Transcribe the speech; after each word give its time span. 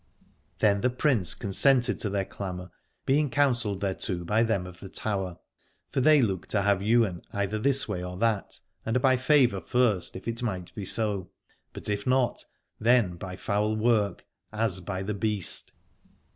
Then 0.57 0.81
the 0.81 0.89
Prince 0.89 1.35
consented 1.35 1.99
to 1.99 2.09
their 2.09 2.25
clam 2.25 2.59
our, 2.59 2.71
being 3.05 3.29
counselled 3.29 3.81
thereto 3.81 4.25
by 4.25 4.41
them 4.41 4.65
of 4.65 4.79
the 4.79 4.89
Tower: 4.89 5.37
for 5.91 6.01
they 6.01 6.23
looked 6.23 6.49
to 6.49 6.63
have 6.63 6.81
Ywain 6.81 7.21
either 7.33 7.59
this 7.59 7.87
way 7.87 8.03
or 8.03 8.17
that, 8.17 8.59
and 8.83 8.99
by 8.99 9.15
favour 9.15 9.61
first, 9.61 10.15
if 10.15 10.27
it 10.27 10.41
might 10.41 10.73
be 10.73 10.85
so, 10.85 11.29
but 11.71 11.87
if 11.87 12.07
not, 12.07 12.43
then 12.79 13.15
by 13.15 13.35
foul 13.35 13.75
work, 13.75 14.25
as 14.51 14.79
by 14.79 15.03
the 15.03 15.13
Beast. 15.13 15.71